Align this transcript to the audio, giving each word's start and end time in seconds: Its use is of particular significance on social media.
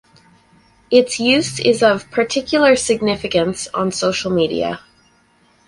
Its 0.89 1.19
use 1.19 1.59
is 1.59 1.83
of 1.83 2.09
particular 2.09 2.75
significance 2.75 3.67
on 3.71 3.91
social 3.91 4.31
media. 4.31 4.79